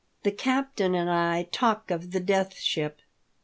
THE 0.23 0.31
CAPTAIN 0.31 0.95
AND 0.95 1.11
I 1.11 1.43
TALK 1.51 1.91
OF 1.91 2.09
THE 2.09 2.19
DEATH 2.19 2.55
SHIP. 2.55 3.03